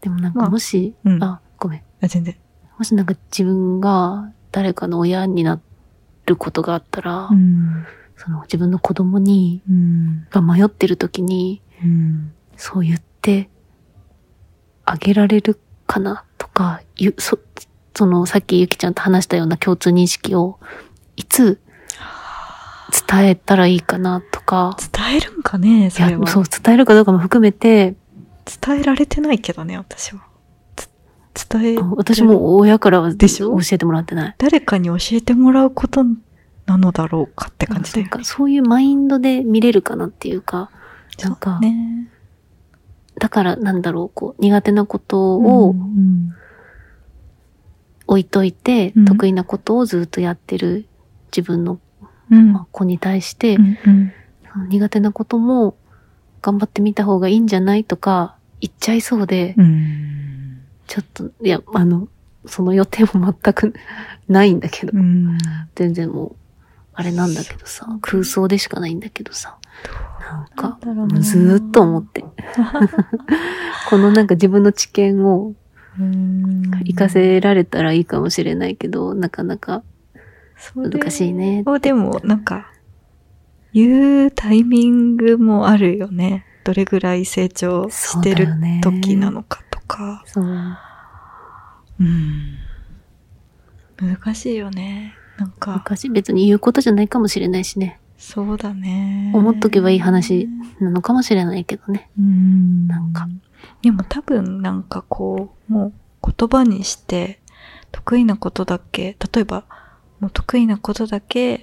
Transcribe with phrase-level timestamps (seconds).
[0.00, 1.82] でもなんまあかもし、うんあ、ごめん。
[2.02, 2.36] あ全然。
[2.78, 5.60] もしなんか自分が誰かの親にな
[6.26, 7.86] ることがあったら、ん。
[8.16, 10.26] その自分の子供に、うん。
[10.30, 12.32] が迷ってる時に、うん。
[12.56, 13.48] そう言って
[14.84, 17.38] あげられるかなとか、ゆそ、
[17.94, 20.58] そのさっきゆきちゃんと話したような共通認識を
[21.16, 21.60] いつ
[23.08, 26.26] 伝えたらいいかなとか、伝えるんかねそれは。
[26.26, 27.94] そう、伝えるかどうかも含めて、
[28.44, 30.22] 伝えられてないけどね、私は。
[31.34, 33.56] つ伝え、私も親からはでしょ？
[33.58, 34.34] 教えてもらってない。
[34.38, 36.04] 誰かに教えてもらうこと
[36.66, 38.10] なのだろうかって感じだよね。
[38.10, 40.70] かそういうマインドで見れるかなっていうか、
[41.22, 42.08] なんか、ね。
[43.18, 46.32] だからなんだろう、こう、苦手なことうをん
[48.06, 50.86] 置いといて、うん得意なことをずっとやってる
[51.36, 51.78] 自分の
[52.30, 52.52] うん。
[52.52, 54.12] まあ子に対して、うんうん
[54.68, 55.76] 苦手なことも
[56.42, 60.60] 頑張ってみた方がいいんじゃないとか言っちゃいそうで、うん。
[60.86, 62.08] ちょっと、いや、あの、
[62.46, 63.74] その予定も全く
[64.28, 65.38] ないんだけど、うん。
[65.74, 66.36] 全然もう、
[66.94, 69.56] あれなんだけどさ、空想でしかないんだけどさ、
[70.30, 70.78] なんか、
[71.20, 72.24] ずーっと思って。
[73.88, 75.54] このなんか自分の知見を
[75.98, 79.82] うん活かせられたらいいかもしれないけど、なかなか、
[80.74, 82.70] 難しいねをでも、なんか、
[83.72, 86.44] 言うタイミングもあるよね。
[86.64, 88.48] どれぐらい成長してる
[88.82, 90.22] 時なのかとか。
[90.26, 90.44] そう。
[90.44, 92.58] うん。
[93.96, 95.14] 難しいよね。
[95.38, 98.00] なんか、昔別に言うことじゃないかもしれないしね。
[98.18, 99.32] そうだね。
[99.34, 100.48] 思っとけばいい話
[100.80, 102.10] なのかもしれないけどね。
[102.18, 102.86] うん。
[102.86, 103.28] なんか。
[103.82, 107.40] でも多分なんかこう、もう言葉にして、
[107.92, 109.64] 得意なことだけ、例えば、
[110.20, 111.58] もう得意なことだけ、や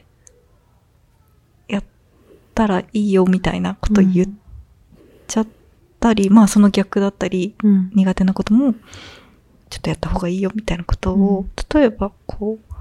[2.57, 4.27] ったらいいよみたいなこと言っ
[5.27, 5.47] ちゃっ
[5.99, 7.91] たり、まあその逆だったり、うん。
[7.93, 8.73] 苦手なことも、
[9.69, 12.73] ちょっとやった方がいいよみたいなことを、うん例えばこう、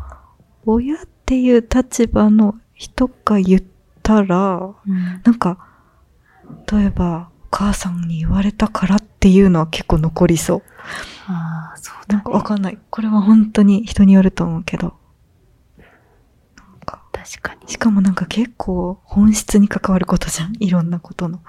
[0.64, 3.62] 親っていう立場の人が言っ
[4.02, 5.58] たら、うんなんか、
[6.72, 10.62] 例えば、お母さんに言われたからっていうのは結構残りそう。
[11.26, 12.78] ああ、そうだなんかわかんない。
[12.90, 14.94] これは本当に人によると思うけど。
[17.26, 17.68] 確かに。
[17.68, 20.52] しかもなんか結構本質に関わることじゃん。
[20.62, 21.40] いろんなことの。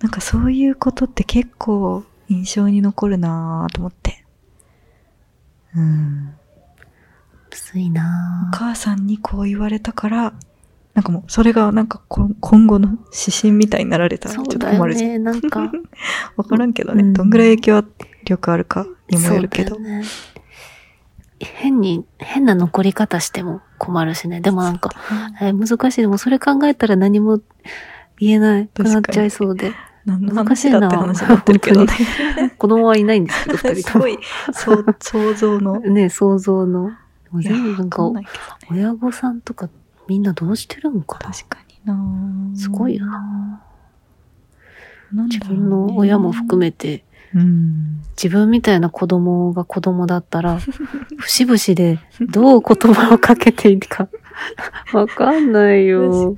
[0.00, 4.24] なんかそういうことって結構印象に残るなぁと思って。
[5.74, 6.34] うん。
[7.50, 10.34] むずいなお母さんにこう言われたから、
[10.92, 15.10] なんかもうそれがなんかこ今後の指針みたいになられたらちょっと困るじゃん。
[15.12, 15.18] よね。
[15.20, 15.72] なんか、
[16.36, 17.84] わからんけどね、うんどんぐらい影響
[18.24, 19.78] 力あるかにもよるけど。
[19.78, 20.02] ね
[21.40, 24.40] 変に、変な残り方しても困るしね。
[24.40, 24.90] でもなんか、
[25.40, 26.00] えー難しい。
[26.02, 27.40] でもそれ考えたら何も
[28.18, 29.72] 言えないくなっちゃいそうで。
[30.04, 31.92] 難しいな話になってるけどね。
[32.58, 34.04] 子供はいないんですけど、 二人とも。
[34.52, 35.80] すごい、想像の。
[35.80, 36.92] ね、想像の。
[37.32, 38.10] なんか。
[38.70, 39.68] 親御さんとか
[40.06, 43.62] みんなどうしてるんかな確かになすごいよな。
[45.12, 48.02] 自分の親も含めて、うん。
[48.16, 50.58] 自分みたいな子供が子供だったら、
[51.18, 52.00] 節々で
[52.30, 54.08] どう言葉をかけていいか、
[54.92, 56.34] わかんないよ。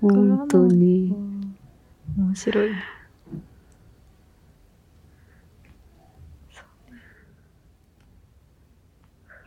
[0.00, 1.14] 本当に。
[2.18, 2.70] 面白い。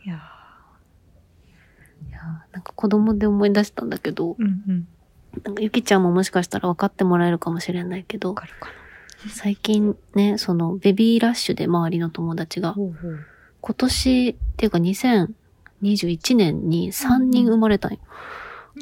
[0.04, 0.20] いや
[2.08, 2.20] いや
[2.52, 4.88] なんか子供で思い出したんだけどー、うんうん。
[5.44, 8.68] なんかゆきちゃんももしかしたら分かってもらえるかもしれないけどわ、かるか
[9.28, 13.18] 最近ね、そのベビーラッシュで周りの友達がな。、ほうほう。
[13.60, 17.98] 今年っていうか2021年に3人生まれたんよ。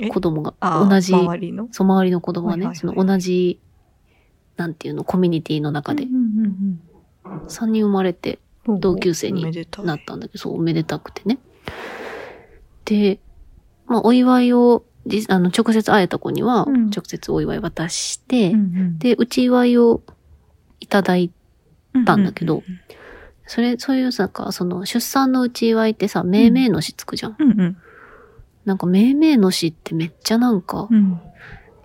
[0.00, 0.08] え？
[0.08, 0.54] 子供が。
[0.60, 1.68] 同じ、周りの？
[1.70, 3.60] そう、周りの子供がね、はいはいはいその同じ、
[4.56, 9.44] なんていうの、コミュニティの中でうんうん3人生まれてうんうん同級生に
[9.84, 11.38] なったんだけど、そう、おめでたくてね。
[12.84, 13.20] で、
[13.86, 20.02] まあ、お祝いを、じあの、直接会えた子には、うん直接お祝い渡して、うんうんで、うち祝いを
[20.82, 21.30] いただい
[22.04, 22.80] たんだけどうんうん
[23.46, 27.36] それ、そういうさ、か、その、出産のうち祝いってさ、命名のしつくじゃん。
[27.38, 27.76] うんうん
[28.64, 31.20] なんか、命名のしってめっちゃなんか、うん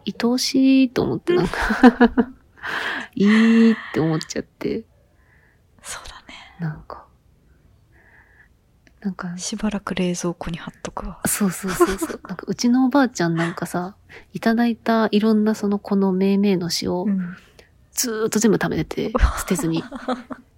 [0.05, 2.31] 愛おしいと思って、なんか、
[3.15, 4.85] いいって思っちゃって、
[5.81, 6.35] そうだね。
[6.59, 7.07] なんか、
[9.01, 11.19] なんか、しばらく冷蔵庫に貼っとくわ。
[11.25, 12.21] そうそうそうそう。
[12.27, 13.97] なんか、うちのおばあちゃんなんかさ、
[14.31, 17.35] いただいたいろんなその、この命名のしを、ん
[17.97, 19.83] ずーっと全部食べてて、捨てずに。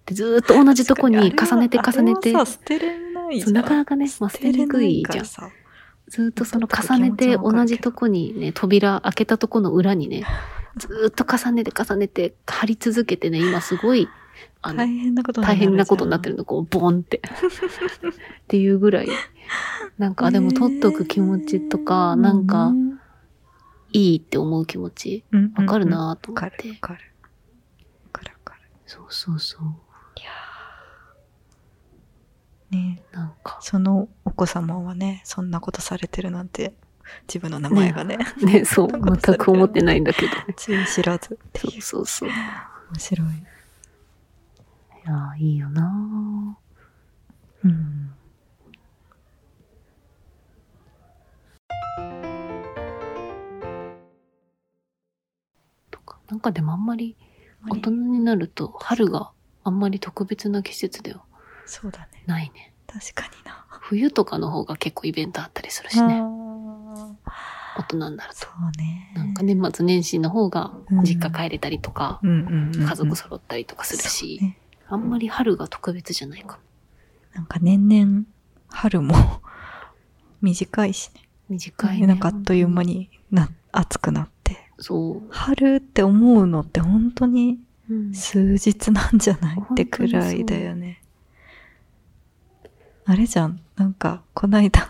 [0.05, 3.45] でずーっと同じとこに重ねて重ねて捨てれないじゃ。
[3.45, 5.25] そうんなかなかね、まあ、捨てにくいじゃん。
[5.25, 5.49] さ。
[6.09, 10.25] ずーっとその重ねて同じとこにね、扉開けたとこの裏にね、
[10.77, 14.07] ずーっと重ねて重ねて貼り続けてね、今すごい
[14.61, 17.17] あの大変なことにな大変なことになってるの、こう、ボンって。
[17.17, 17.21] っ
[18.47, 19.07] ていうぐらい。
[19.97, 22.73] なんか、あでも取っとく気持ちとか、なんか、
[23.93, 26.67] いいって思う気持ち、うんわかるなと思って。
[26.67, 26.99] るわかる。
[28.89, 29.61] そうそうそう。
[32.71, 32.75] る。
[32.75, 36.73] ねなんか、そのお子様はね、そんなことされてるなんて、
[37.27, 40.55] 自分の名前がね、ね、そう、 そんなことされてる全く思ってないんだけどね。
[40.57, 41.81] つゆ知らずってそいうう。
[41.83, 42.29] そうそう。
[42.29, 43.27] い面白い。
[45.05, 46.57] やー、いいよな
[47.63, 48.15] うん。
[55.91, 56.17] とか。
[56.27, 57.15] なんかでもあんまり、
[57.67, 59.31] 大人あになると、春が
[59.63, 61.23] あんまり特別な季節では
[61.65, 62.23] そうだね。
[62.25, 62.73] ないね。
[62.87, 63.65] 確かにな。
[63.69, 66.21] 冬とかの方が結構イベントあったりするしね。
[67.77, 68.39] 大人になると。
[68.39, 69.11] そうね。
[69.15, 70.73] なんか年末年始の方が
[71.03, 74.57] 実家帰れたりとか、家族揃ったりとかするし、ね
[74.91, 76.63] あんまり春が特別じゃないかも。
[77.35, 78.25] なんか年々、
[78.69, 79.15] 春も
[80.41, 81.29] 短いしね。
[81.47, 82.07] 短いね。
[82.07, 84.38] なんかあっという間にな、暑くなって。
[84.79, 85.27] そう。
[85.29, 87.59] 春って思うのって本当に
[87.89, 91.01] うん数日なんじゃないってくらいだよね。
[93.05, 93.59] あれじゃん。
[93.75, 94.87] なんか、こないだ、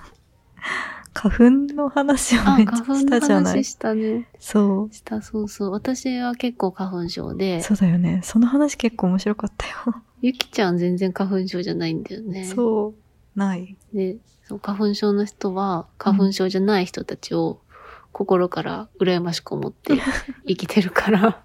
[1.14, 3.54] 花粉の話をあ、めっちゃしたじゃない？
[3.56, 4.28] 話したね。
[4.40, 4.94] そう。
[4.94, 5.72] した、そうそう。
[5.72, 8.20] 私は結構花粉症で、そうだよね。
[8.24, 9.74] その話結構面白かったよ。
[10.22, 12.44] ゆきちゃん全然花粉症じゃないんだよね。
[12.44, 12.94] そ
[13.36, 13.40] う。
[13.40, 13.78] ない。
[13.94, 17.62] で、そう花粉症の人は、花粉症じゃない人たちを
[18.12, 19.94] 心から羨ましく思って
[20.48, 21.44] 生きてるから。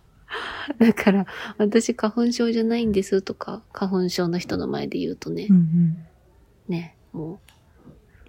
[0.78, 1.26] だから、
[1.58, 5.96] 私花粉症じゃないんですとか、花粉症の人の前で言うとね、うん
[6.69, 7.40] ね、も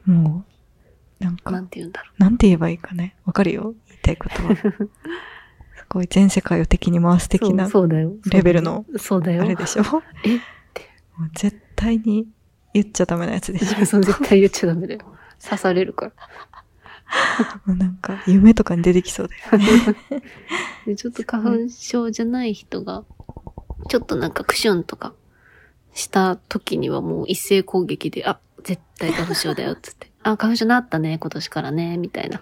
[0.08, 0.16] うん。
[0.24, 0.46] も
[1.20, 3.16] う、なんう、か、なんて言うんだろなんて言えばいいかね。
[3.26, 3.74] わかるよ。
[3.88, 4.56] 言いたいことは。
[5.78, 7.30] すごい全世界を敵に回すう。
[7.30, 8.14] 的な、そうだよ。
[8.32, 9.44] レベルのそうだよ。
[9.44, 9.84] あれでしょ？
[10.26, 10.36] え？
[11.18, 12.28] もう絶対に
[12.74, 15.00] 言っちゃダメなやつでしょそう絶対言っちゃダメだよ。
[15.42, 16.14] 刺されるから。
[17.66, 20.22] もうなんか、夢とかに出てきそうだよね。
[20.86, 23.04] でちょっと花粉症じゃない人が、
[23.90, 25.14] ちょっとなんかクシュンとか
[25.94, 30.12] した時にはもう一斉攻撃で、あ、絶対花粉症だよ、っつって。
[30.24, 32.42] あ、花粉症なったね、今年からね、みたいな。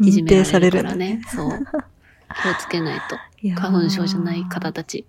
[0.00, 1.22] いじ認めら定されるからね。
[1.28, 1.48] そう。
[1.48, 3.16] 気をつけないと。
[3.54, 5.06] 花粉症じゃない方たち。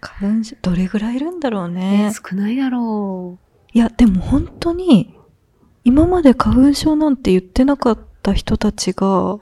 [0.00, 2.12] 花粉症、どれぐらいいるんだろうね。
[2.12, 3.38] 少ないだろ
[3.72, 5.14] いや、でも本当に、
[5.84, 9.38] 今まで花粉症なんて言ってなかった人たちが。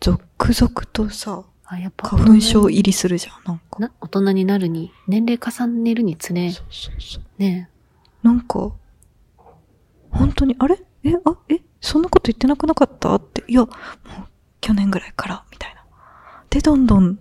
[0.00, 3.80] 続々とさ、あ、やっぱ花粉症入りするじゃん、なんか。
[3.80, 7.22] な大人になるに、年齢重ねるにつれ、そうそうそう。
[7.38, 7.70] ね。
[8.22, 8.72] なんか、
[10.10, 10.78] 本当に、あれ？
[11.02, 13.14] え、あ、え、そんなこと言ってなくなかった？
[13.14, 13.42] って。
[13.48, 13.70] いや、もう、
[14.60, 15.82] 去年ぐらいから、みたいな。
[16.50, 17.18] で、どんどん、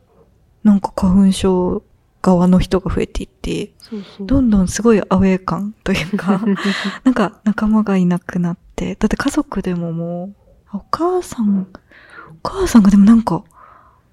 [0.64, 1.82] なんか花粉症
[2.26, 3.74] 側の人が増えていって。
[4.20, 6.42] どんどんすごいアウェー感というか、
[7.06, 10.34] なんか仲間がいなくなって、だって家族でもも
[10.74, 11.68] う、お母さん、
[12.32, 13.44] お母さんがでもなんか、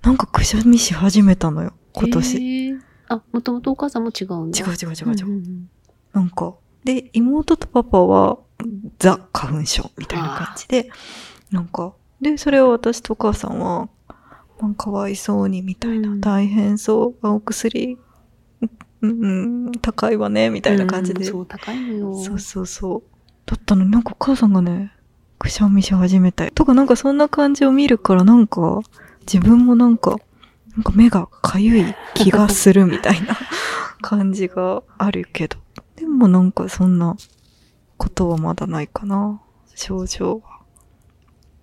[0.02, 2.36] なんかくしゃみし始めたのよ、今年。
[2.36, 4.58] へーあ、もともとお母さんも違うんだ。
[4.58, 5.26] 違う違う違う違う。
[5.26, 5.68] んんん
[6.12, 6.54] なんか、
[6.84, 8.38] で、妹とパパは、
[8.98, 10.90] ザ花粉症みたいな感じで、
[11.50, 13.88] なんか、で、それを私とお母さんは、
[14.70, 17.98] かかわいそうにみたいな、うん大変そう、あお薬、
[19.02, 21.20] うん、うん高いわね、みたいな感じで。
[21.20, 22.14] うんそう、高いのよ。
[22.22, 23.02] そうそうそう。
[23.46, 24.92] だったのになんかお母さんがね、
[25.38, 28.80] くしゃみし始めたりとかなんかそんな感じを見るからなんか
[29.22, 30.16] 自分もなんか、
[30.76, 33.36] なんか目がかゆい気がするみたいな
[34.00, 35.58] 感じがあるけど。
[35.96, 37.16] でもなんかそんな
[37.96, 39.40] ことはまだないかな。
[39.74, 40.60] 症状は。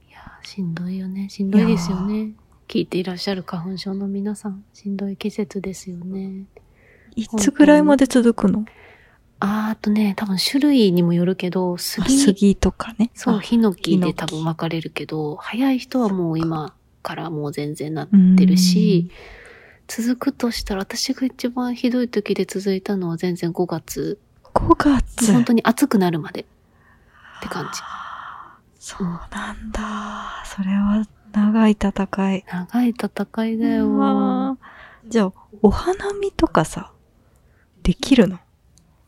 [0.07, 1.29] いやー、しんどいよね。
[1.29, 2.33] しんどいですよね。
[2.69, 6.43] 聞いていらっしゃる花粉症の皆さん、しんどい季節ですよね。
[7.15, 8.63] いつぐらいまで続くの？
[9.39, 13.09] あーあとね、多分種類にもよるけど、あ杉、杉とかね。
[13.15, 19.09] そう、あヒノキで多分分かれるけど、早い人はもう今からもう全然なってるし、
[19.87, 24.19] 続くとしたら、私が一番ひどい時で続いたのは全然5月。
[24.53, 25.33] 5月。
[25.33, 26.45] 本当に暑くなるまでっ
[27.41, 27.81] て感じ。
[28.77, 30.43] そうなんだ。
[30.45, 32.45] それは長い戦い。
[32.47, 34.57] 長い戦いだよ。
[35.07, 36.91] じゃあ、お花見とかさ、
[37.83, 38.39] できるの？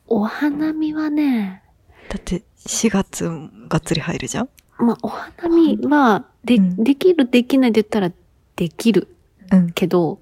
[0.08, 1.64] お花見はね、
[2.10, 3.30] だって4月
[3.68, 4.50] がっつり入るじゃん？
[4.78, 8.12] まあ、お花見は、で、うんできる、できないって言ったら、
[8.56, 9.16] できる
[9.52, 9.72] うん。
[9.72, 10.20] けど、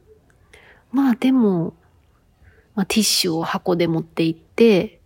[0.92, 1.74] まあでも、
[2.76, 4.99] まあ、ティッシュを箱で持って行って、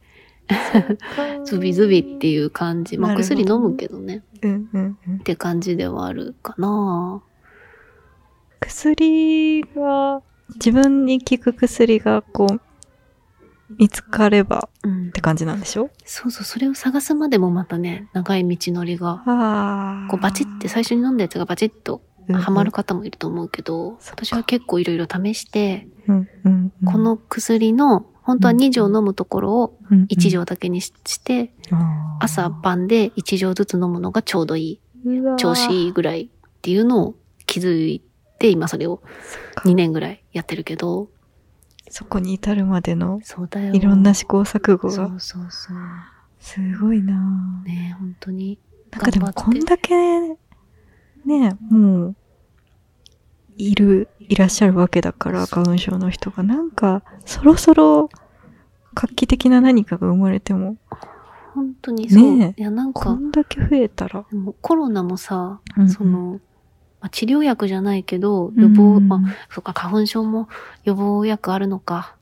[1.45, 2.97] ズビズビっていう感じ。
[2.97, 4.23] まあ、薬飲むけどね。
[4.41, 5.19] うんうんうんっ。
[5.19, 7.21] て感じではあるかな。
[8.59, 10.21] 薬が
[10.55, 12.62] 自分に効く薬がこう、
[13.79, 15.12] 見つかればうんっ。
[15.12, 15.89] て感じなんでしょ？
[16.05, 22.01] そうそう、それを探すまでもまたね、長い道のりが、あこうバチって最初に飲んだやつがバチッと
[22.32, 25.88] ハマる方もいると思うけど、私は結構いろいろ試して、
[26.86, 31.53] この薬の、本当は2錠飲むところを1錠だけにしして、
[32.20, 34.82] 朝晩で1錠ずつ飲むのがちょうどいい、
[35.38, 36.27] 調子いいぐらいっ
[36.62, 37.15] ていうのを
[37.46, 38.01] 気づい
[38.39, 39.01] て、今それを
[39.65, 41.10] 2年ぐらいやってるけど、
[41.89, 43.20] そこに至るまでの。
[43.74, 44.96] いろんな試行錯誤が。
[44.96, 45.77] そうそうそう。
[46.39, 48.58] すごいなぁね本当に。
[48.92, 49.94] なんかでもこんだけ
[51.25, 52.15] ね、もう、
[53.58, 56.44] いる、いらっしゃるわけだから、花粉症の人が。
[56.44, 58.10] なんか、そろそろ
[58.94, 60.77] 画期的な何かが生まれても、
[61.53, 62.38] 本当にそう。
[62.38, 64.25] ねえいや、なんこか、んだけ増えたら。
[64.62, 66.39] コロナもさ、うんうんその、
[67.00, 70.48] まあ、治療薬じゃないけど、予防、うんまあ、そっか、花粉症も
[70.84, 72.15] 予防薬あるのか。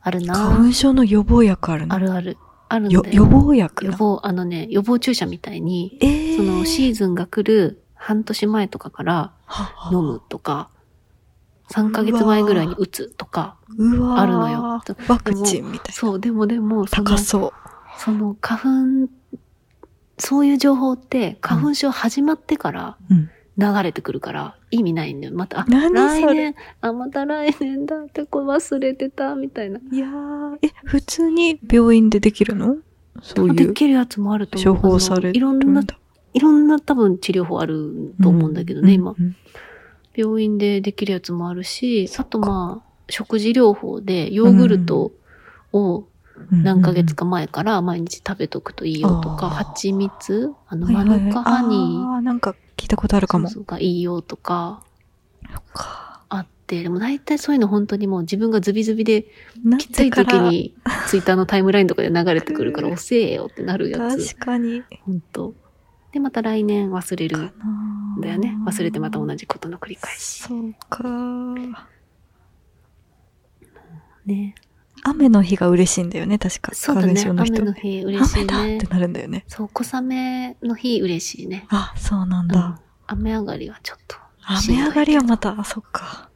[0.00, 1.94] あるな花粉症の予防薬あるの？
[1.94, 2.38] あるある。
[2.68, 3.10] あるんだよよ。
[3.12, 10.70] 予防薬予防、あのね、予防注射みたいに、えー、そのシーズンが来る半年前とかからは飲むとか、
[11.70, 15.92] 3ヶ月前ぐらいに打つとか、あるのよワクチンみたいな。
[15.92, 17.52] そう、でもでも、その高そう。
[17.98, 19.12] その花粉、
[20.18, 23.30] そういう情報って花粉症始まってからうん。
[23.58, 25.34] 流れてくるから意味ないんだよ。
[25.34, 29.80] また、あ来年、あ、また来年だってこれ忘れてたみたいな。
[29.90, 32.76] いやー、え、普通に病院でできるの？
[33.22, 34.74] そういうできるやつもあると思う。
[34.74, 35.82] 処方されるいろんな、
[36.36, 39.14] いろんな多分治療法あると思うんだけどね、今。
[39.18, 39.36] うん
[40.18, 45.12] 病院でできるやつもあるし、あとまあ、食事療法でヨーグルト
[45.72, 53.48] をうん何ヶ月か前から毎日食べとくといいよとか、蜂蜜、あの、マヌカハニー、なんか聞いたことあるかも。
[53.48, 54.82] そうそうがいいよとか。
[56.28, 59.26] あって、でも大体そういうの本当にもう自分がズビズビで
[59.78, 60.74] きつい時に
[61.08, 64.34] ツイッターのタイムラインとかで流れてくるから 遅えよってなるやつ。
[64.34, 64.82] 確かに。
[65.04, 65.54] 本当
[66.16, 67.52] で、また来年忘れる
[68.22, 68.56] だよね。
[68.64, 70.44] 忘れてまた同じことの繰り返し。
[70.44, 71.04] そうか。
[74.24, 74.54] ね。
[75.02, 76.74] 雨の日が嬉しいんだよね、確か。
[76.74, 77.22] そうだね。
[77.28, 78.94] 雨の日嬉しいね雨だって。
[78.94, 79.44] なるんだよね。
[79.46, 81.66] そう、小雨の日嬉しいね。
[81.68, 82.80] あ、そうなんうんだ。
[83.06, 84.16] 雨上がりはちょっと。
[84.70, 86.30] 雨上がりはまた、あ、そっか。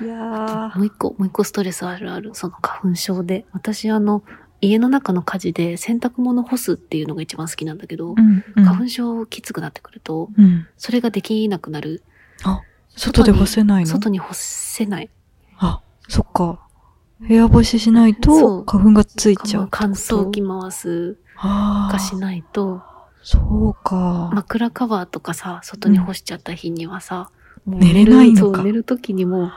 [0.00, 2.30] いやもう一個、もう一個ストレスあるある。
[2.32, 3.44] その花粉症で。
[3.52, 4.24] 私あの、
[4.64, 8.44] 家の中の家事で洗濯物干すっていうのが一番好きなんだけど、うん。
[8.56, 10.66] うん花粉症きつくなってくると、うん。
[10.76, 12.02] それができなくなる。
[12.42, 12.60] あ、
[12.96, 13.90] 外で干せないの？
[13.90, 15.10] 外に干せない。
[15.58, 16.60] あ、そっか。
[17.20, 19.68] 部屋干ししないと花粉がついちゃう。
[19.70, 21.16] 乾燥機回す。
[21.36, 22.80] かしないと、
[23.22, 23.38] そ
[23.70, 24.30] うか。
[24.32, 27.30] 枕カバーとかさ、外に干しちゃった日にはさ、
[27.64, 29.50] もう寝れないのかそう、寝る時にも、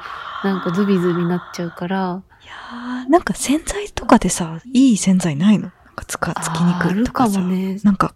[0.44, 5.64] なんかズビズビなっちゃうから、いやーなんか洗剤とかでさ、いい洗剤ないの？
[5.64, 7.40] なんかつか、つきにくいとかさ。
[7.40, 8.14] あるかもねなんか、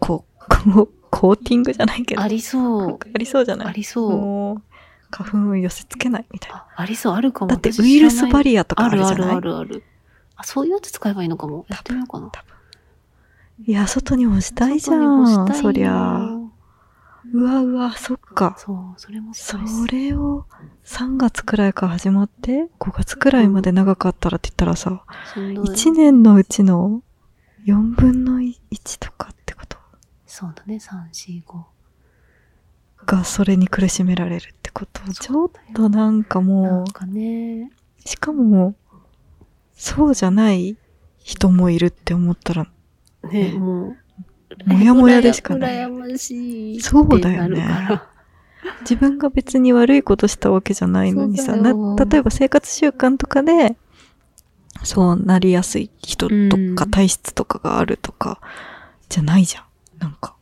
[0.00, 2.22] こう、こう、コーティングじゃないけど。
[2.22, 2.98] ありそう。
[3.14, 3.68] ありそうじゃない？
[3.68, 4.62] ありそう。
[5.10, 6.56] 花粉を寄せ付けないみたいな。
[6.58, 7.48] あありそう、あるかも。
[7.48, 9.16] だって私ウイルスバリリアとかあるじゃない？
[9.16, 9.82] あるあるあるある。
[10.36, 11.66] あ、そういうやつ使えばいいのかも。
[11.68, 12.30] やってみようかな。
[13.66, 15.54] いや、外に干したいじゃ外に干ん。
[15.54, 16.39] そりゃ。
[17.32, 18.56] うわうわ、そっか。
[18.58, 19.86] そう、それもスそ。
[19.86, 20.46] れを
[20.84, 27.02] 3月くらいから始まって、5月くらいまで長かったらって言ったらさ、しんどい1年のうちの
[27.66, 28.54] 4分の1
[28.98, 29.76] とかってこと？
[30.26, 31.64] そうだね、3、4、5。
[33.06, 35.00] がそれに苦しめられるってこと？
[35.12, 37.70] ちょっとなんかなもんかね、
[38.04, 38.74] う、しかも、
[39.74, 40.76] そうじゃない
[41.18, 42.66] 人もいるって思ったら、
[43.30, 43.96] ね、もう、
[44.66, 46.80] もやもやでしかない羨ましい。
[46.80, 48.00] そうだよね
[48.82, 51.72] 自分が別に悪いことしたわけじゃないのにさ、な
[52.04, 53.76] 例えば生活習慣とかで、
[54.82, 58.40] そうなりやすい人とうんか体質とかがあるとか、
[59.08, 59.64] じゃないじゃん。
[59.98, 60.34] なんか、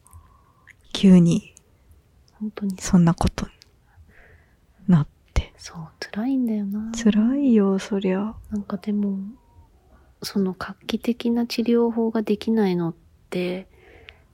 [0.92, 1.54] 急に
[2.38, 2.76] 本当に。
[2.78, 3.52] そんなことに
[4.88, 5.52] なって。
[5.56, 6.92] そう、辛いんだよな。
[6.92, 8.34] 辛いよ、そりゃ。
[8.50, 9.18] なんかでも、
[10.22, 12.94] その画期的な治療法ができないのっ
[13.30, 13.68] て、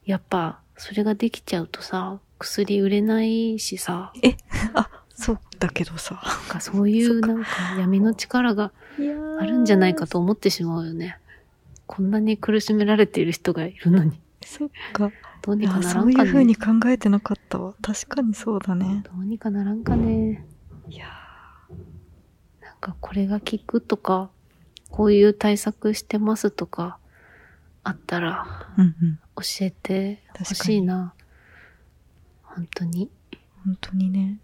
[0.04, 4.12] やっぱ、それができちゃうとさ、薬売れないしさ、
[4.74, 6.20] あ、そうだけどさ。
[6.24, 8.72] なんかそういうなんか闇の力が
[9.38, 11.18] あるんじゃないかと思ってしまうよね。
[11.86, 15.10] こんなに苦しめられている人がいるのに、そっか。
[15.42, 15.92] どうにかならかね。
[15.92, 17.74] そうんいう風に考えてなかったわ。
[17.82, 19.02] 確かにそうだね。
[19.04, 20.46] どうにかならんかね。
[20.88, 21.06] いや
[22.60, 24.30] なんかこれが効くとか、
[24.90, 26.98] こういう対策してますとか、
[27.84, 28.66] あったら。
[29.36, 31.14] 教えてほしいな。
[32.42, 33.10] 本当に。
[33.64, 34.38] 本当にね。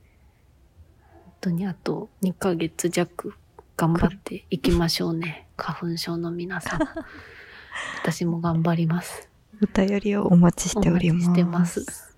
[1.41, 3.35] 当にあと2ヶ月弱
[3.77, 5.49] 頑張っていきましょうね。
[5.57, 6.81] 花粉症の皆さん。
[8.03, 9.29] 私も頑張ります。
[9.63, 12.10] お便りをお待ちしております。